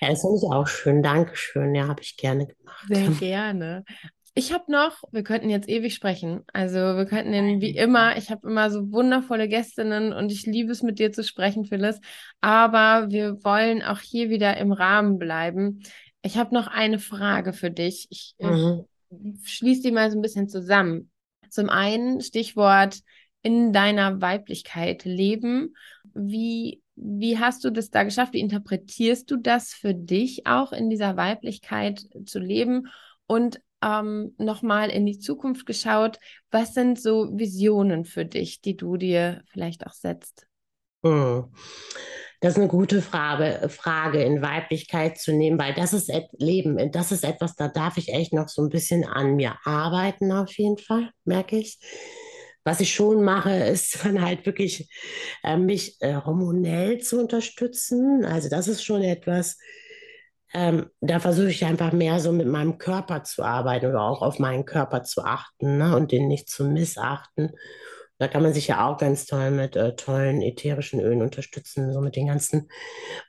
[0.00, 1.02] Ja, das finde ich auch schön.
[1.02, 1.74] Dankeschön.
[1.74, 2.88] Ja, habe ich gerne gemacht.
[2.88, 3.84] Sehr gerne.
[4.38, 6.44] Ich habe noch, wir könnten jetzt ewig sprechen.
[6.52, 10.70] Also wir könnten den, wie immer, ich habe immer so wundervolle Gästinnen und ich liebe
[10.70, 12.00] es mit dir zu sprechen, Phyllis.
[12.40, 15.82] Aber wir wollen auch hier wieder im Rahmen bleiben.
[16.22, 18.06] Ich habe noch eine Frage für dich.
[18.10, 18.84] Ich, Mhm.
[19.42, 21.10] schließe die mal so ein bisschen zusammen.
[21.50, 23.00] Zum einen Stichwort
[23.42, 25.74] in deiner Weiblichkeit leben.
[26.14, 28.34] Wie, wie hast du das da geschafft?
[28.34, 32.86] Wie interpretierst du das für dich auch in dieser Weiblichkeit zu leben?
[33.26, 36.18] Und ähm, nochmal in die Zukunft geschaut,
[36.50, 40.46] was sind so Visionen für dich, die du dir vielleicht auch setzt?
[41.04, 41.52] Hm.
[42.40, 47.10] Das ist eine gute Frage, Frage in Weiblichkeit zu nehmen, weil das ist Leben, das
[47.10, 50.78] ist etwas, da darf ich echt noch so ein bisschen an mir arbeiten, auf jeden
[50.78, 51.78] Fall, merke ich.
[52.62, 54.88] Was ich schon mache, ist dann halt wirklich
[55.42, 58.24] äh, mich äh, hormonell zu unterstützen.
[58.24, 59.58] Also das ist schon etwas,
[60.54, 64.38] ähm, da versuche ich einfach mehr so mit meinem Körper zu arbeiten oder auch auf
[64.38, 67.52] meinen Körper zu achten ne, und den nicht zu missachten
[68.18, 72.00] Da kann man sich ja auch ganz toll mit äh, tollen ätherischen Ölen unterstützen, so
[72.00, 72.70] mit den ganzen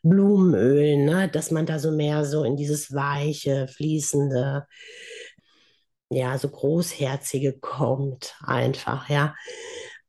[0.04, 1.30] Blumenölen, ne?
[1.30, 4.68] dass man da so mehr so in dieses weiche, fließende,
[6.10, 9.36] ja, so großherzige kommt einfach, ja.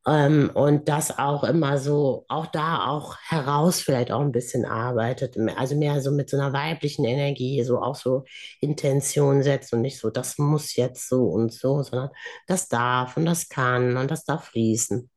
[0.07, 5.37] Ähm, und das auch immer so, auch da auch heraus vielleicht auch ein bisschen arbeitet,
[5.57, 8.25] also mehr so mit so einer weiblichen Energie, so auch so
[8.61, 12.11] Intention setzt und nicht so, das muss jetzt so und so, sondern
[12.47, 15.11] das darf und das kann und das darf fließen.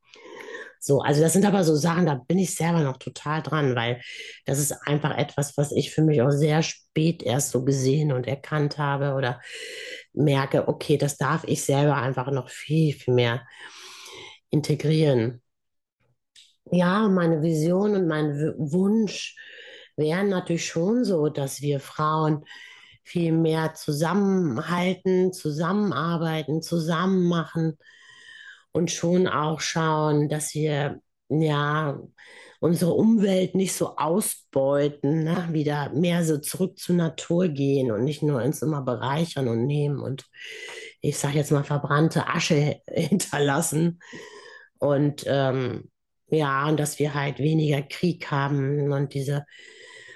[0.86, 4.02] So, also das sind aber so Sachen, da bin ich selber noch total dran, weil
[4.46, 8.28] das ist einfach etwas, was ich für mich auch sehr spät erst so gesehen und
[8.28, 9.40] erkannt habe oder
[10.12, 13.48] merke, okay, das darf ich selber einfach noch viel, viel mehr
[14.54, 15.42] integrieren.
[16.72, 19.36] Ja, meine Vision und mein Wunsch
[19.98, 22.46] wären natürlich schon so, dass wir Frauen
[23.04, 27.78] viel mehr zusammenhalten, zusammenarbeiten, zusammen machen
[28.72, 32.00] und schon auch schauen, dass wir ja
[32.60, 35.50] unsere Umwelt nicht so ausbeuten, ne?
[35.52, 40.00] wieder mehr so zurück zur Natur gehen und nicht nur uns immer bereichern und nehmen
[40.00, 40.26] und
[41.02, 44.00] ich sage jetzt mal verbrannte Asche hinterlassen.
[44.84, 45.90] Und ähm,
[46.28, 49.46] ja, und dass wir halt weniger Krieg haben und diese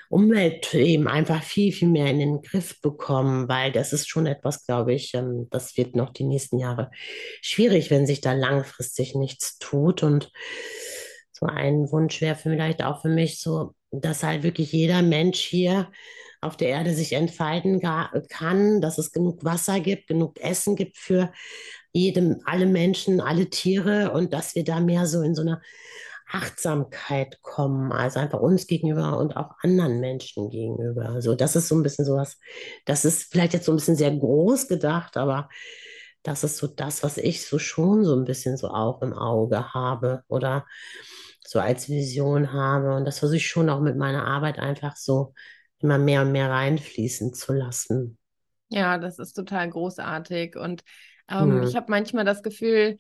[0.10, 4.66] Umwelt eben einfach viel, viel mehr in den Griff bekommen, weil das ist schon etwas,
[4.66, 6.92] glaube ich, ähm, das wird noch die nächsten Jahre
[7.42, 10.04] schwierig, wenn sich da langfristig nichts tut.
[10.04, 10.32] Und
[11.32, 15.92] so ein Wunsch wäre vielleicht auch für mich so, dass halt wirklich jeder Mensch hier
[16.41, 21.32] auf der Erde sich entfalten kann, dass es genug Wasser gibt, genug Essen gibt für
[21.93, 25.62] jedem, alle Menschen, alle Tiere und dass wir da mehr so in so einer
[26.30, 31.10] Achtsamkeit kommen, also einfach uns gegenüber und auch anderen Menschen gegenüber.
[31.10, 32.38] Also das ist so ein bisschen sowas,
[32.86, 35.47] das ist vielleicht jetzt so ein bisschen sehr groß gedacht, aber
[36.23, 39.73] das ist so das, was ich so schon so ein bisschen so auch im Auge
[39.73, 40.65] habe oder
[41.45, 42.95] so als Vision habe.
[42.95, 45.34] Und das versuche ich schon auch mit meiner Arbeit einfach so
[45.80, 48.18] immer mehr und mehr reinfließen zu lassen.
[48.70, 50.56] Ja, das ist total großartig.
[50.58, 50.84] Und
[51.30, 51.63] ähm, hm.
[51.63, 52.98] ich habe manchmal das Gefühl,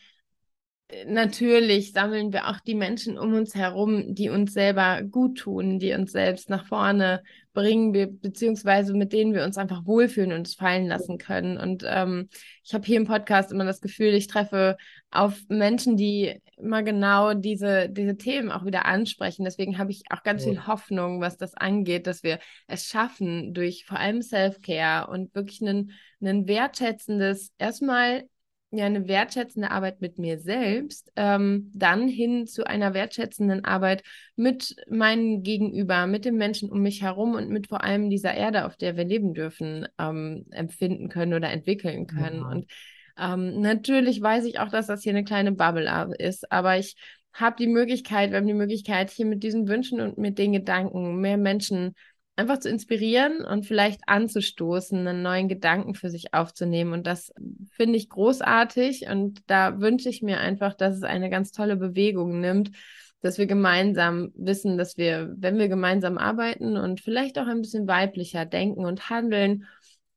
[1.05, 5.93] natürlich sammeln wir auch die Menschen um uns herum, die uns selber gut tun, die
[5.93, 7.23] uns selbst nach vorne
[7.53, 11.57] bringen, be beziehungsweise mit denen wir uns einfach wohlfühlen und uns fallen lassen können.
[11.57, 12.29] Und ähm,
[12.63, 14.77] ich habe hier im Podcast immer das Gefühl, ich treffe
[15.11, 19.43] auf Menschen, die immer genau diese, diese Themen auch wieder ansprechen.
[19.43, 20.51] Deswegen habe ich auch ganz ja.
[20.51, 25.61] viel Hoffnung, was das angeht, dass wir es schaffen, durch vor allem Self-Care und wirklich
[25.61, 28.23] ein wertschätzendes, erstmal
[28.77, 34.03] ja eine wertschätzende Arbeit mit mir selbst, ähm, dann hin zu einer wertschätzenden Arbeit
[34.35, 38.65] mit meinem Gegenüber, mit den Menschen um mich herum und mit vor allem dieser Erde,
[38.65, 42.39] auf der wir leben dürfen, ähm, empfinden können oder entwickeln können.
[42.41, 42.49] Ja.
[42.49, 42.65] Und
[43.19, 46.95] ähm, natürlich weiß ich auch, dass das hier eine kleine Bubble ist, aber ich
[47.33, 51.17] habe die Möglichkeit, wir haben die Möglichkeit, hier mit diesen Wünschen und mit den Gedanken
[51.17, 51.93] mehr Menschen
[52.37, 56.93] einfach zu inspirieren und vielleicht anzustoßen, einen neuen Gedanken für sich aufzunehmen.
[56.93, 57.33] Und das
[57.71, 59.07] finde ich großartig.
[59.09, 62.71] Und da wünsche ich mir einfach, dass es eine ganz tolle Bewegung nimmt,
[63.21, 67.87] dass wir gemeinsam wissen, dass wir, wenn wir gemeinsam arbeiten und vielleicht auch ein bisschen
[67.87, 69.65] weiblicher denken und handeln,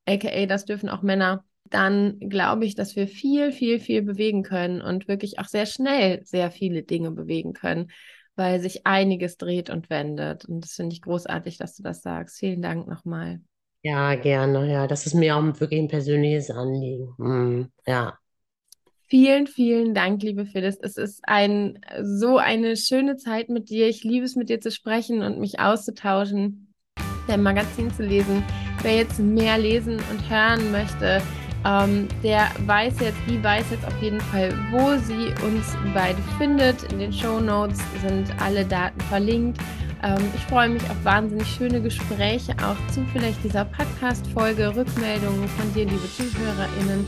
[0.06, 4.82] aka das dürfen auch Männer, dann glaube ich, dass wir viel, viel, viel bewegen können
[4.82, 7.90] und wirklich auch sehr schnell sehr viele Dinge bewegen können
[8.36, 10.44] weil sich einiges dreht und wendet.
[10.44, 12.38] Und das finde ich großartig, dass du das sagst.
[12.38, 13.40] Vielen Dank nochmal.
[13.82, 14.70] Ja, gerne.
[14.70, 17.14] Ja, das ist mir auch wirklich ein persönliches Anliegen.
[17.18, 17.72] Mhm.
[17.86, 18.18] Ja.
[19.06, 20.78] Vielen, vielen Dank, liebe Phyllis.
[20.80, 23.88] Es ist ein, so eine schöne Zeit mit dir.
[23.88, 26.72] Ich liebe es, mit dir zu sprechen und mich auszutauschen,
[27.26, 28.44] dein Magazin zu lesen.
[28.82, 31.20] Wer jetzt mehr lesen und hören möchte,
[31.64, 36.82] ähm, der weiß jetzt, die weiß jetzt auf jeden Fall, wo sie uns beide findet.
[36.92, 39.60] In den Show Notes sind alle Daten verlinkt.
[40.02, 45.72] Ähm, ich freue mich auf wahnsinnig schöne Gespräche, auch zu vielleicht dieser Podcast-Folge, Rückmeldungen von
[45.74, 47.06] dir, liebe ZuhörerInnen.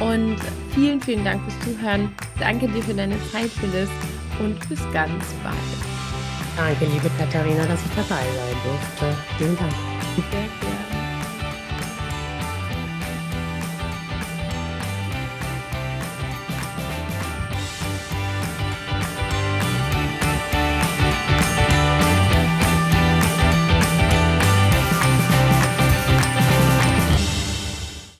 [0.00, 0.36] Und
[0.74, 2.10] vielen, vielen Dank fürs Zuhören.
[2.40, 3.90] Danke dir für deine Zeit, Phyllis,
[4.40, 5.56] und bis ganz bald.
[6.56, 9.16] Danke, liebe Katharina, dass ich dabei sein durfte.
[9.38, 9.72] Vielen Dank.
[10.16, 10.81] Sehr gerne.